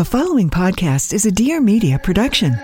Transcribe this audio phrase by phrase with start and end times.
[0.00, 2.54] The following podcast is a Dear Media production.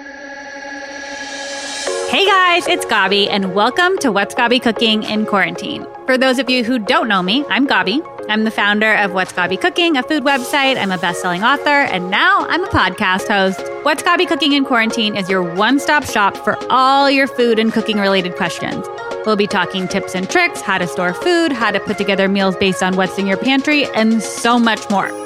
[2.09, 5.87] Hey guys, it's Gaby, and welcome to What's Gaby Cooking in Quarantine.
[6.07, 8.01] For those of you who don't know me, I'm Gaby.
[8.31, 10.79] I'm the founder of What's Gaby Cooking, a food website.
[10.79, 13.61] I'm a best-selling author, and now I'm a podcast host.
[13.85, 18.37] What's Gaby Cooking in Quarantine is your one-stop shop for all your food and cooking-related
[18.37, 18.87] questions.
[19.27, 22.57] We'll be talking tips and tricks, how to store food, how to put together meals
[22.57, 25.26] based on what's in your pantry, and so much more.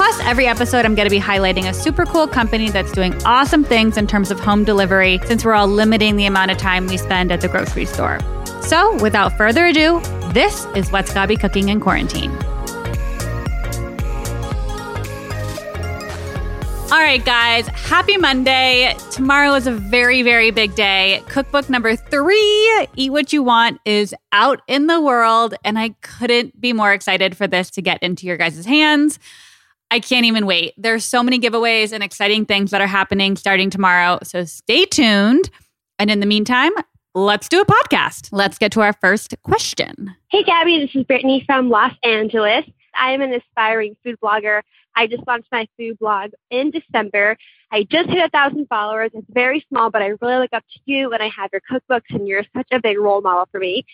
[0.00, 3.62] Plus, every episode, I'm going to be highlighting a super cool company that's doing awesome
[3.62, 6.96] things in terms of home delivery since we're all limiting the amount of time we
[6.96, 8.18] spend at the grocery store.
[8.62, 10.00] So, without further ado,
[10.32, 12.30] this is What's Gaby Cooking in Quarantine.
[16.90, 18.94] All right, guys, happy Monday.
[19.10, 21.22] Tomorrow is a very, very big day.
[21.28, 26.58] Cookbook number three, Eat What You Want, is out in the world, and I couldn't
[26.58, 29.18] be more excited for this to get into your guys' hands.
[29.90, 30.74] I can't even wait.
[30.76, 34.18] There's so many giveaways and exciting things that are happening starting tomorrow.
[34.22, 35.50] So stay tuned.
[35.98, 36.70] And in the meantime,
[37.14, 38.28] let's do a podcast.
[38.30, 40.14] Let's get to our first question.
[40.30, 42.64] Hey, Gabby, this is Brittany from Los Angeles.
[42.94, 44.62] I am an aspiring food blogger.
[44.96, 47.36] I just launched my food blog in December.
[47.72, 49.10] I just hit a thousand followers.
[49.14, 52.10] It's very small, but I really look up to you and I have your cookbooks,
[52.10, 53.84] and you're such a big role model for me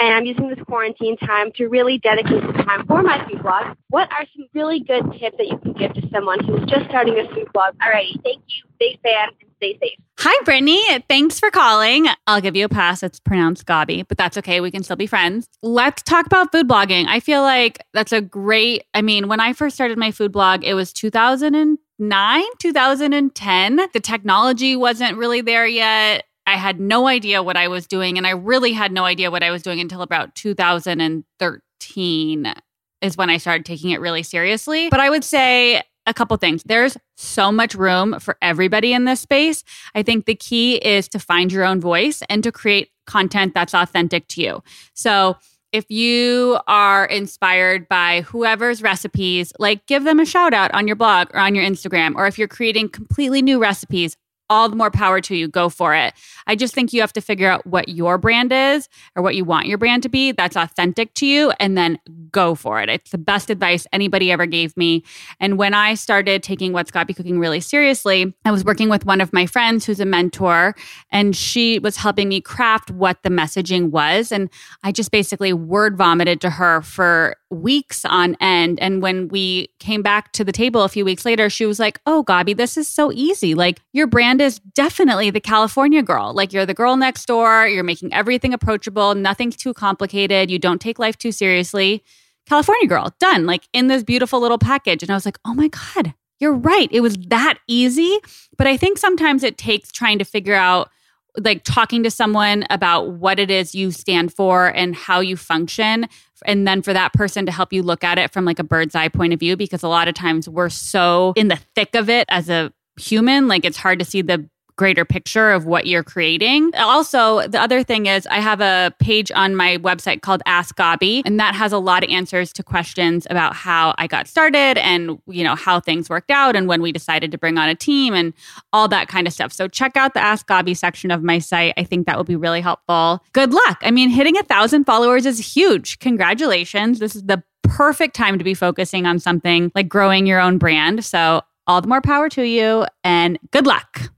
[0.00, 3.76] and I'm using this quarantine time to really dedicate some time for my food blog.
[3.88, 7.18] What are some really good tips that you can give to someone who's just starting
[7.18, 7.74] a food blog?
[7.78, 9.98] Alrighty, thank you, big fan, and stay safe.
[10.18, 10.82] Hi, Brittany.
[11.08, 12.08] Thanks for calling.
[12.26, 13.02] I'll give you a pass.
[13.02, 14.60] It's pronounced Gobby, but that's okay.
[14.60, 15.46] We can still be friends.
[15.62, 17.06] Let's talk about food blogging.
[17.06, 20.64] I feel like that's a great, I mean, when I first started my food blog,
[20.64, 23.76] it was 2009, 2010.
[23.92, 26.24] The technology wasn't really there yet.
[26.46, 28.18] I had no idea what I was doing.
[28.18, 32.54] And I really had no idea what I was doing until about 2013
[33.00, 34.88] is when I started taking it really seriously.
[34.90, 36.62] But I would say a couple things.
[36.64, 39.64] There's so much room for everybody in this space.
[39.94, 43.74] I think the key is to find your own voice and to create content that's
[43.74, 44.62] authentic to you.
[44.94, 45.36] So,
[45.72, 50.94] if you are inspired by whoever's recipes, like give them a shout out on your
[50.94, 52.14] blog or on your Instagram.
[52.14, 54.16] Or if you're creating completely new recipes,
[54.50, 55.48] all the more power to you.
[55.48, 56.14] Go for it.
[56.46, 59.44] I just think you have to figure out what your brand is or what you
[59.44, 61.98] want your brand to be that's authentic to you and then
[62.30, 62.88] go for it.
[62.88, 65.04] It's the best advice anybody ever gave me.
[65.40, 69.20] And when I started taking What's Gaby Cooking really seriously, I was working with one
[69.20, 70.74] of my friends who's a mentor
[71.10, 74.32] and she was helping me craft what the messaging was.
[74.32, 74.50] And
[74.82, 78.80] I just basically word vomited to her for weeks on end.
[78.80, 82.00] And when we came back to the table a few weeks later, she was like,
[82.06, 83.54] Oh, Gaby, this is so easy.
[83.54, 86.32] Like your brand is definitely the California girl.
[86.32, 87.66] Like you're the girl next door.
[87.66, 89.14] You're making everything approachable.
[89.14, 90.50] Nothing's too complicated.
[90.50, 92.02] You don't take life too seriously.
[92.46, 93.46] California girl, done.
[93.46, 95.02] Like in this beautiful little package.
[95.02, 96.88] And I was like, Oh my God, you're right.
[96.90, 98.18] It was that easy.
[98.56, 100.90] But I think sometimes it takes trying to figure out
[101.38, 106.06] like talking to someone about what it is you stand for and how you function
[106.46, 108.94] and then for that person to help you look at it from like a bird's
[108.94, 112.08] eye point of view because a lot of times we're so in the thick of
[112.08, 116.02] it as a human like it's hard to see the greater picture of what you're
[116.02, 116.74] creating.
[116.74, 121.22] Also, the other thing is I have a page on my website called Ask Gaby,
[121.24, 125.18] and that has a lot of answers to questions about how I got started and,
[125.26, 128.14] you know, how things worked out and when we decided to bring on a team
[128.14, 128.32] and
[128.72, 129.52] all that kind of stuff.
[129.52, 131.74] So check out the Ask Gaby section of my site.
[131.76, 133.22] I think that will be really helpful.
[133.32, 133.78] Good luck.
[133.82, 135.98] I mean, hitting a thousand followers is huge.
[136.00, 136.98] Congratulations.
[136.98, 141.04] This is the perfect time to be focusing on something like growing your own brand.
[141.04, 144.10] So all the more power to you and good luck.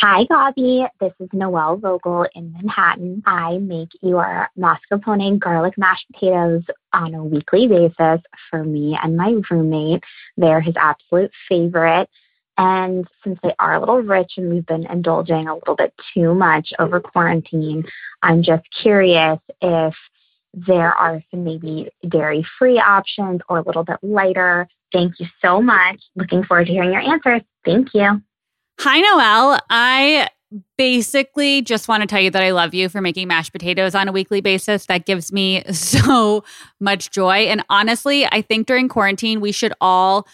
[0.00, 0.84] Hi, Gaby.
[1.00, 3.22] This is Noelle Vogel in Manhattan.
[3.24, 8.20] I make your mascarpone garlic mashed potatoes on a weekly basis
[8.50, 10.02] for me and my roommate.
[10.36, 12.10] They're his absolute favorite.
[12.58, 16.34] And since they are a little rich and we've been indulging a little bit too
[16.34, 17.84] much over quarantine,
[18.22, 19.94] I'm just curious if
[20.56, 24.66] there are some maybe dairy free options or a little bit lighter.
[24.92, 26.02] Thank you so much.
[26.16, 27.42] Looking forward to hearing your answers.
[27.64, 28.22] Thank you.
[28.80, 29.60] Hi, Noelle.
[29.68, 30.28] I
[30.78, 34.08] basically just want to tell you that I love you for making mashed potatoes on
[34.08, 34.86] a weekly basis.
[34.86, 36.44] That gives me so
[36.80, 37.46] much joy.
[37.46, 40.26] And honestly, I think during quarantine, we should all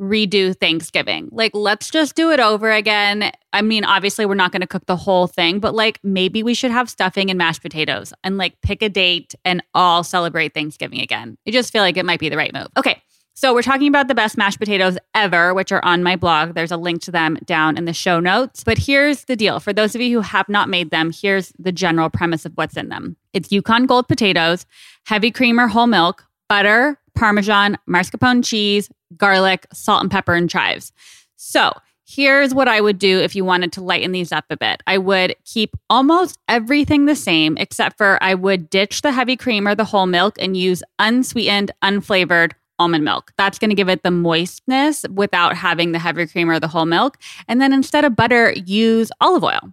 [0.00, 1.28] redo Thanksgiving.
[1.32, 3.32] Like, let's just do it over again.
[3.52, 6.54] I mean, obviously, we're not going to cook the whole thing, but like maybe we
[6.54, 11.00] should have stuffing and mashed potatoes and like pick a date and all celebrate Thanksgiving
[11.00, 11.38] again.
[11.46, 12.68] I just feel like it might be the right move.
[12.76, 13.02] Okay.
[13.38, 16.54] So, we're talking about the best mashed potatoes ever, which are on my blog.
[16.54, 18.64] There's a link to them down in the show notes.
[18.64, 21.72] But here's the deal for those of you who have not made them, here's the
[21.72, 24.64] general premise of what's in them it's Yukon Gold potatoes,
[25.04, 30.92] heavy cream or whole milk, butter, Parmesan, mascarpone cheese, garlic, salt and pepper, and chives.
[31.36, 31.72] So
[32.06, 34.82] here's what I would do if you wanted to lighten these up a bit.
[34.86, 39.66] I would keep almost everything the same, except for I would ditch the heavy cream
[39.66, 43.32] or the whole milk and use unsweetened, unflavored almond milk.
[43.36, 46.86] That's going to give it the moistness without having the heavy cream or the whole
[46.86, 47.18] milk.
[47.48, 49.72] And then instead of butter, use olive oil.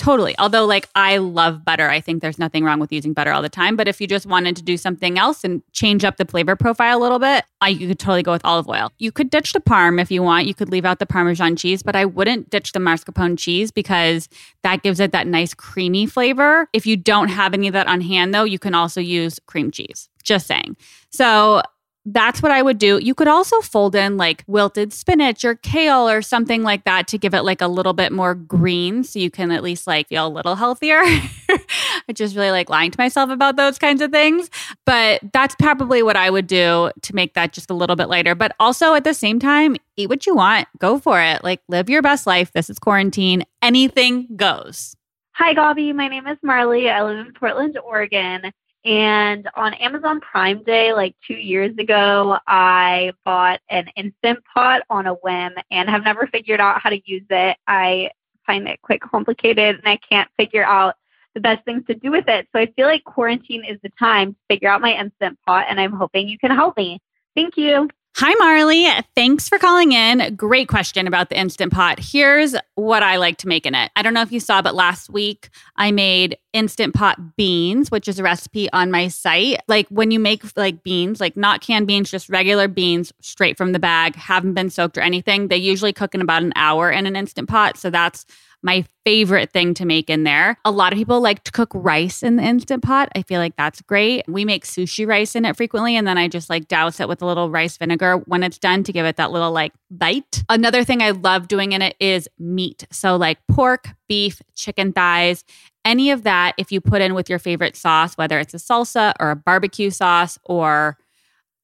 [0.00, 0.34] Totally.
[0.38, 1.90] Although, like, I love butter.
[1.90, 3.76] I think there's nothing wrong with using butter all the time.
[3.76, 6.96] But if you just wanted to do something else and change up the flavor profile
[6.96, 8.90] a little bit, I, you could totally go with olive oil.
[8.96, 10.46] You could ditch the parm if you want.
[10.46, 14.30] You could leave out the Parmesan cheese, but I wouldn't ditch the mascarpone cheese because
[14.62, 16.66] that gives it that nice creamy flavor.
[16.72, 19.70] If you don't have any of that on hand, though, you can also use cream
[19.70, 20.08] cheese.
[20.24, 20.78] Just saying.
[21.10, 21.60] So,
[22.06, 22.98] that's what I would do.
[22.98, 27.18] You could also fold in like wilted spinach or kale or something like that to
[27.18, 30.26] give it like a little bit more green so you can at least like feel
[30.26, 31.00] a little healthier.
[31.04, 34.48] I just really like lying to myself about those kinds of things.
[34.86, 38.34] But that's probably what I would do to make that just a little bit lighter.
[38.34, 41.44] But also at the same time, eat what you want, go for it.
[41.44, 42.52] Like live your best life.
[42.52, 43.44] This is quarantine.
[43.60, 44.96] Anything goes.
[45.34, 45.92] Hi, Gaby.
[45.92, 46.90] My name is Marley.
[46.90, 48.52] I live in Portland, Oregon.
[48.84, 55.06] And on Amazon Prime Day, like two years ago, I bought an Instant Pot on
[55.06, 57.58] a whim and have never figured out how to use it.
[57.66, 58.10] I
[58.46, 60.94] find it quite complicated and I can't figure out
[61.34, 62.48] the best things to do with it.
[62.52, 65.80] So I feel like quarantine is the time to figure out my Instant Pot, and
[65.80, 67.00] I'm hoping you can help me.
[67.34, 67.88] Thank you.
[68.16, 68.86] Hi, Marley.
[69.14, 70.34] Thanks for calling in.
[70.36, 71.98] Great question about the Instant Pot.
[71.98, 73.90] Here's what I like to make in it.
[73.96, 78.08] I don't know if you saw, but last week I made Instant Pot beans, which
[78.08, 79.60] is a recipe on my site.
[79.68, 83.72] Like when you make like beans, like not canned beans, just regular beans straight from
[83.72, 85.48] the bag, haven't been soaked or anything.
[85.48, 87.78] They usually cook in about an hour in an Instant Pot.
[87.78, 88.26] So that's
[88.62, 90.56] my favorite thing to make in there.
[90.64, 93.08] A lot of people like to cook rice in the instant pot.
[93.14, 94.24] I feel like that's great.
[94.28, 97.22] We make sushi rice in it frequently, and then I just like douse it with
[97.22, 100.44] a little rice vinegar when it's done to give it that little like bite.
[100.48, 102.86] Another thing I love doing in it is meat.
[102.92, 105.44] So, like pork, beef, chicken thighs,
[105.84, 109.14] any of that, if you put in with your favorite sauce, whether it's a salsa
[109.18, 110.98] or a barbecue sauce or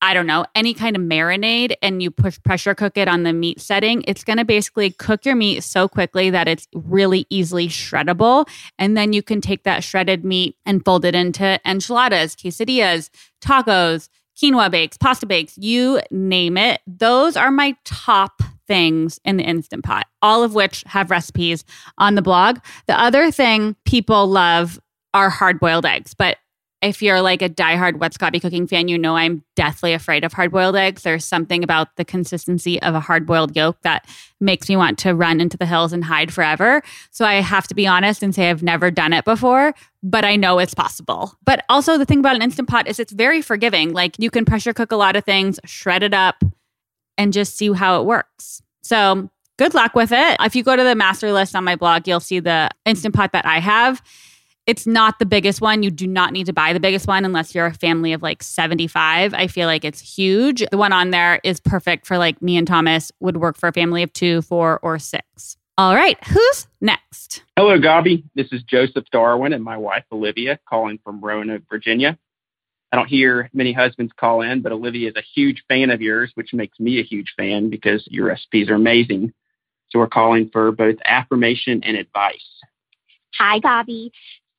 [0.03, 3.33] I don't know, any kind of marinade and you push pressure cook it on the
[3.33, 7.69] meat setting, it's going to basically cook your meat so quickly that it's really easily
[7.69, 8.49] shreddable.
[8.79, 13.09] And then you can take that shredded meat and fold it into enchiladas, quesadillas,
[13.41, 16.83] tacos, quinoa bakes, pasta bakes, you name it.
[16.87, 21.65] Those are my top things in the Instant Pot, all of which have recipes
[21.99, 22.59] on the blog.
[22.87, 24.79] The other thing people love
[25.15, 26.37] are hard boiled eggs, but
[26.82, 30.34] if you're like a diehard What's Gaby Cooking fan, you know I'm deathly afraid of
[30.34, 31.02] hard boiled eggs.
[31.02, 34.06] There's something about the consistency of a hard boiled yolk that
[34.40, 36.82] makes me want to run into the hills and hide forever.
[37.11, 40.37] So I have to be honest and say I've never done it before, but I
[40.37, 41.34] know it's possible.
[41.44, 43.93] But also, the thing about an Instant Pot is it's very forgiving.
[43.93, 46.44] Like you can pressure cook a lot of things, shred it up,
[47.17, 48.62] and just see how it works.
[48.82, 50.37] So good luck with it.
[50.40, 53.32] If you go to the master list on my blog, you'll see the Instant Pot
[53.32, 54.02] that I have
[54.67, 55.83] it's not the biggest one.
[55.83, 58.43] You do not need to buy the biggest one unless you're a family of like
[58.43, 59.33] 75.
[59.33, 60.65] I feel like it's huge.
[60.71, 63.73] The one on there is perfect for like me and Thomas, would work for a
[63.73, 65.57] family of two, four, or six.
[65.79, 67.43] All right, who's next?
[67.57, 68.25] Hello, Gaby.
[68.35, 72.19] This is Joseph Darwin and my wife, Olivia, calling from Roanoke, Virginia.
[72.91, 76.33] I don't hear many husbands call in, but Olivia is a huge fan of yours,
[76.35, 79.35] which makes me a huge fan because your recipes are amazing.
[79.90, 82.47] So we're calling for both affirmation and advice.
[83.38, 84.12] Hi, Gaby.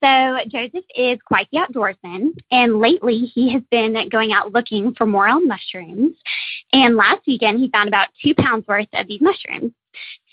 [0.03, 5.07] So Joseph is quite the outdoorsman, and lately he has been going out looking for
[5.07, 6.15] morel mushrooms.
[6.71, 9.71] And last weekend he found about two pounds worth of these mushrooms.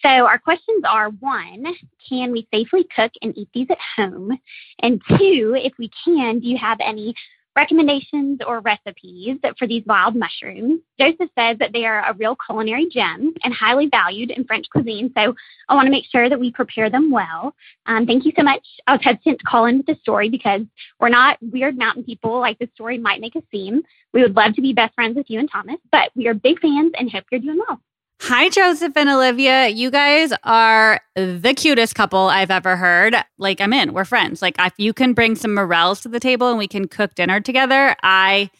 [0.02, 1.66] So our questions are one,
[2.06, 4.38] can we safely cook and eat these at home?
[4.80, 7.14] And two, if we can, do you have any
[7.56, 10.80] recommendations or recipes for these wild mushrooms.
[10.99, 15.12] Joseph says that they are a real culinary gem and highly valued in French cuisine.
[15.16, 15.34] So
[15.68, 17.54] I want to make sure that we prepare them well.
[17.87, 18.66] Um, thank you so much.
[18.87, 20.62] I was hesitant to call in with the story because
[21.00, 23.82] we're not weird mountain people like the story might make us seem.
[24.12, 26.61] We would love to be best friends with you and Thomas, but we are big
[26.61, 27.80] fans and hope you're doing well.
[28.21, 29.68] Hi, Joseph and Olivia.
[29.68, 33.14] You guys are the cutest couple I've ever heard.
[33.37, 33.92] Like, I'm in.
[33.92, 34.40] We're friends.
[34.40, 37.40] Like, if you can bring some morels to the table and we can cook dinner
[37.40, 38.50] together, I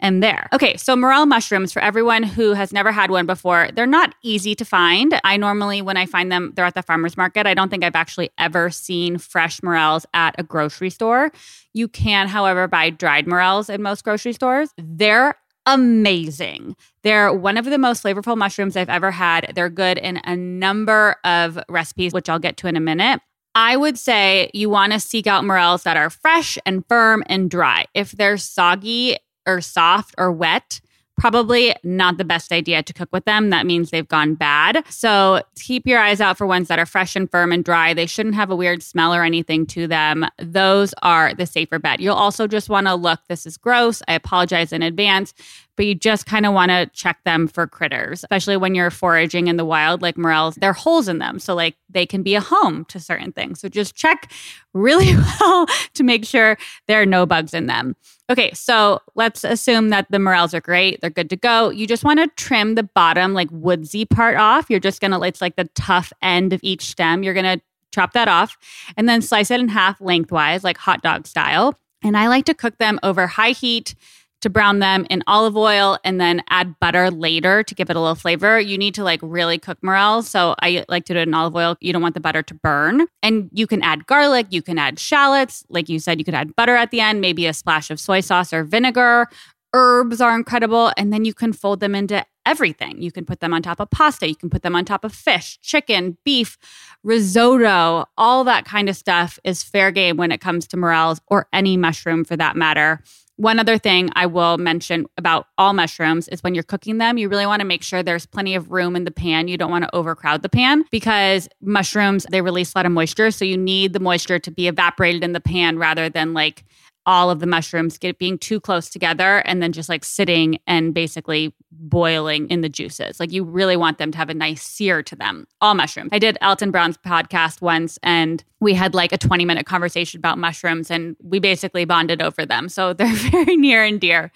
[0.00, 0.48] am there.
[0.52, 4.54] Okay, so morel mushrooms, for everyone who has never had one before, they're not easy
[4.54, 5.20] to find.
[5.24, 7.44] I normally, when I find them, they're at the farmer's market.
[7.44, 11.32] I don't think I've actually ever seen fresh morels at a grocery store.
[11.74, 14.70] You can, however, buy dried morels in most grocery stores.
[14.78, 15.34] They're
[15.68, 16.74] amazing.
[17.02, 19.52] They're one of the most flavorful mushrooms I've ever had.
[19.54, 23.20] They're good in a number of recipes, which I'll get to in a minute.
[23.54, 27.50] I would say you want to seek out morels that are fresh and firm and
[27.50, 27.86] dry.
[27.92, 30.80] If they're soggy or soft or wet,
[31.18, 33.50] probably not the best idea to cook with them.
[33.50, 34.84] That means they've gone bad.
[34.88, 37.92] So keep your eyes out for ones that are fresh and firm and dry.
[37.92, 40.26] They shouldn't have a weird smell or anything to them.
[40.38, 42.00] Those are the safer bet.
[42.00, 44.00] You'll also just want to look, this is gross.
[44.08, 45.34] I apologize in advance
[45.78, 49.46] but you just kind of want to check them for critters, especially when you're foraging
[49.46, 50.56] in the wild, like morels.
[50.56, 51.38] There are holes in them.
[51.38, 53.60] So, like, they can be a home to certain things.
[53.60, 54.32] So, just check
[54.74, 56.58] really well to make sure
[56.88, 57.94] there are no bugs in them.
[58.28, 61.00] Okay, so let's assume that the morels are great.
[61.00, 61.70] They're good to go.
[61.70, 64.68] You just want to trim the bottom, like woodsy part off.
[64.68, 67.22] You're just going to, it's like the tough end of each stem.
[67.22, 67.62] You're going to
[67.94, 68.58] chop that off
[68.96, 71.78] and then slice it in half lengthwise, like hot dog style.
[72.02, 73.94] And I like to cook them over high heat
[74.40, 78.00] to brown them in olive oil and then add butter later to give it a
[78.00, 78.60] little flavor.
[78.60, 80.28] You need to like really cook morels.
[80.28, 81.76] So I like to do it in olive oil.
[81.80, 83.06] You don't want the butter to burn.
[83.22, 85.64] And you can add garlic, you can add shallots.
[85.68, 88.20] Like you said, you could add butter at the end, maybe a splash of soy
[88.20, 89.28] sauce or vinegar.
[89.74, 90.92] Herbs are incredible.
[90.96, 93.02] And then you can fold them into everything.
[93.02, 95.12] You can put them on top of pasta, you can put them on top of
[95.12, 96.56] fish, chicken, beef,
[97.04, 101.46] risotto, all that kind of stuff is fair game when it comes to morels or
[101.52, 103.02] any mushroom for that matter.
[103.36, 107.28] One other thing I will mention about all mushrooms is when you're cooking them, you
[107.28, 109.46] really want to make sure there's plenty of room in the pan.
[109.46, 113.30] You don't want to overcrowd the pan because mushrooms, they release a lot of moisture.
[113.30, 116.64] So you need the moisture to be evaporated in the pan rather than like
[117.08, 120.92] all of the mushrooms get being too close together and then just like sitting and
[120.92, 123.18] basically boiling in the juices.
[123.18, 125.46] Like you really want them to have a nice sear to them.
[125.62, 126.10] All mushrooms.
[126.12, 130.36] I did Alton Brown's podcast once and we had like a 20 minute conversation about
[130.36, 132.68] mushrooms and we basically bonded over them.
[132.68, 134.30] So they're very near and dear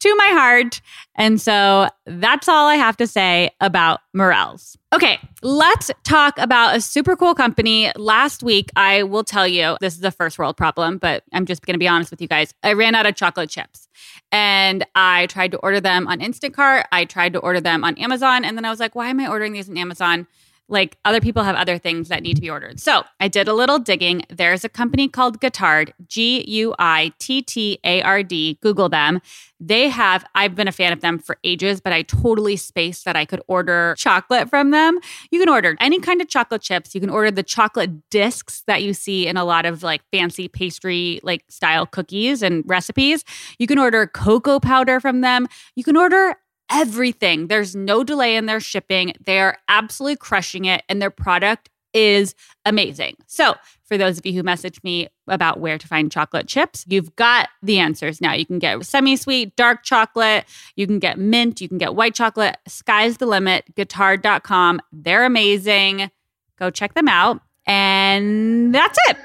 [0.00, 0.80] to my heart.
[1.16, 4.76] And so that's all I have to say about morels.
[4.92, 7.92] Okay, let's talk about a super cool company.
[7.96, 11.66] Last week, I will tell you, this is a first world problem, but I'm just
[11.66, 12.54] going to be honest with you guys.
[12.62, 13.88] I ran out of chocolate chips
[14.32, 16.84] and I tried to order them on Instacart.
[16.92, 18.44] I tried to order them on Amazon.
[18.44, 20.26] And then I was like, why am I ordering these on Amazon?
[20.68, 22.78] Like other people have other things that need to be ordered.
[22.78, 24.22] So I did a little digging.
[24.28, 28.58] There's a company called Guittard, G U I T T A R D.
[28.60, 29.20] Google them.
[29.60, 33.16] They have, I've been a fan of them for ages, but I totally spaced that
[33.16, 34.98] I could order chocolate from them.
[35.32, 36.94] You can order any kind of chocolate chips.
[36.94, 40.46] You can order the chocolate discs that you see in a lot of like fancy
[40.46, 43.24] pastry like style cookies and recipes.
[43.58, 45.48] You can order cocoa powder from them.
[45.74, 46.36] You can order
[46.70, 47.48] everything.
[47.48, 49.14] There's no delay in their shipping.
[49.24, 52.34] They are absolutely crushing it, and their product is
[52.64, 53.16] amazing.
[53.26, 57.16] So, for those of you who messaged me about where to find chocolate chips, you've
[57.16, 58.34] got the answers now.
[58.34, 60.44] You can get semi sweet, dark chocolate,
[60.76, 62.58] you can get mint, you can get white chocolate.
[62.66, 63.64] Sky's the limit.
[63.74, 64.80] Guittard.com.
[64.92, 66.10] They're amazing.
[66.58, 67.40] Go check them out.
[67.66, 69.16] And that's it.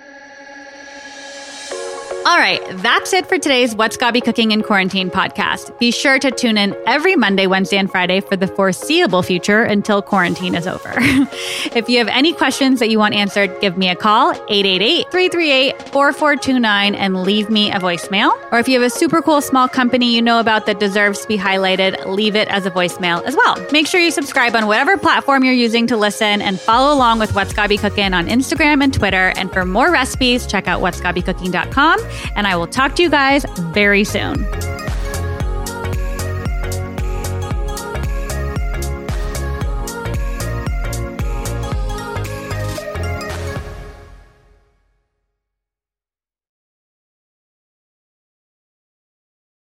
[2.26, 5.78] All right, that's it for today's What's Gaby Cooking in Quarantine podcast.
[5.78, 10.02] Be sure to tune in every Monday, Wednesday, and Friday for the foreseeable future until
[10.02, 10.94] quarantine is over.
[10.98, 15.90] if you have any questions that you want answered, give me a call, 888 338
[15.90, 18.32] 4429, and leave me a voicemail.
[18.54, 21.28] Or if you have a super cool small company you know about that deserves to
[21.28, 23.58] be highlighted, leave it as a voicemail as well.
[23.74, 27.36] Make sure you subscribe on whatever platform you're using to listen and follow along with
[27.36, 29.34] What's Gaby Cooking on Instagram and Twitter.
[29.36, 34.04] And for more recipes, check out whatsgabycooking.com and I will talk to you guys very
[34.04, 34.46] soon.